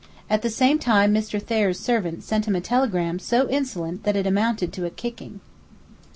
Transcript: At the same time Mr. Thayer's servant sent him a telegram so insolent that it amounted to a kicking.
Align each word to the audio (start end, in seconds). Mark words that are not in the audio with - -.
At 0.31 0.41
the 0.41 0.49
same 0.49 0.79
time 0.79 1.13
Mr. 1.13 1.39
Thayer's 1.39 1.79
servant 1.79 2.23
sent 2.23 2.45
him 2.45 2.55
a 2.55 2.59
telegram 2.61 3.19
so 3.19 3.47
insolent 3.51 4.01
that 4.01 4.15
it 4.15 4.25
amounted 4.25 4.73
to 4.73 4.85
a 4.85 4.89
kicking. 4.89 5.41